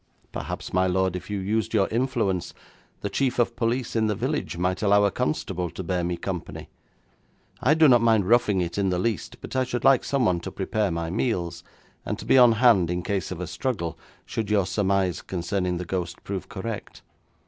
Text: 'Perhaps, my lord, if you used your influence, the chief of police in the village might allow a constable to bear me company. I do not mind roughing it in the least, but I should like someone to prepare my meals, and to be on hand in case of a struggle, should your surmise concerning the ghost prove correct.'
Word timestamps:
'Perhaps, 0.31 0.73
my 0.73 0.87
lord, 0.87 1.15
if 1.15 1.29
you 1.29 1.37
used 1.37 1.75
your 1.75 1.87
influence, 1.89 2.55
the 3.01 3.07
chief 3.11 3.37
of 3.37 3.55
police 3.55 3.95
in 3.95 4.07
the 4.07 4.15
village 4.15 4.57
might 4.57 4.81
allow 4.81 5.03
a 5.03 5.11
constable 5.11 5.69
to 5.69 5.83
bear 5.83 6.03
me 6.03 6.17
company. 6.17 6.69
I 7.61 7.75
do 7.75 7.87
not 7.87 8.01
mind 8.01 8.27
roughing 8.27 8.61
it 8.61 8.79
in 8.79 8.89
the 8.89 8.97
least, 8.97 9.39
but 9.41 9.55
I 9.55 9.63
should 9.63 9.83
like 9.83 10.03
someone 10.03 10.39
to 10.39 10.51
prepare 10.51 10.89
my 10.89 11.11
meals, 11.11 11.63
and 12.03 12.17
to 12.17 12.25
be 12.25 12.39
on 12.39 12.53
hand 12.53 12.89
in 12.89 13.03
case 13.03 13.29
of 13.29 13.39
a 13.39 13.45
struggle, 13.45 13.95
should 14.25 14.49
your 14.49 14.65
surmise 14.65 15.21
concerning 15.21 15.77
the 15.77 15.85
ghost 15.85 16.23
prove 16.23 16.49
correct.' 16.49 17.03